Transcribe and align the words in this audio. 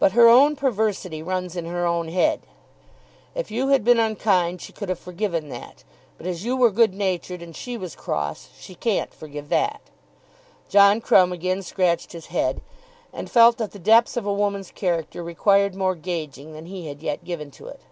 "But 0.00 0.10
her 0.18 0.26
own 0.28 0.56
perversity 0.56 1.22
runs 1.22 1.54
in 1.54 1.64
her 1.66 1.86
own 1.86 2.08
head. 2.08 2.40
If 3.36 3.52
you 3.52 3.68
had 3.68 3.84
been 3.84 4.00
unkind 4.00 4.60
she 4.60 4.72
could 4.72 4.88
have 4.88 4.98
forgiven 4.98 5.48
that; 5.50 5.84
but 6.18 6.26
as 6.26 6.44
you 6.44 6.56
were 6.56 6.72
good 6.72 6.92
natured 6.92 7.40
and 7.40 7.54
she 7.54 7.76
was 7.76 7.94
cross, 7.94 8.48
she 8.58 8.74
can't 8.74 9.14
forgive 9.14 9.48
that." 9.50 9.80
John 10.68 11.00
Crumb 11.00 11.30
again 11.32 11.62
scratched 11.62 12.10
his 12.10 12.26
head, 12.34 12.62
and 13.12 13.30
felt 13.30 13.58
that 13.58 13.70
the 13.70 13.78
depths 13.78 14.16
of 14.16 14.26
a 14.26 14.32
woman's 14.32 14.72
character 14.72 15.22
required 15.22 15.76
more 15.76 15.94
gauging 15.94 16.52
than 16.52 16.66
he 16.66 16.88
had 16.88 17.00
yet 17.00 17.22
given 17.24 17.52
to 17.52 17.68
it. 17.68 17.82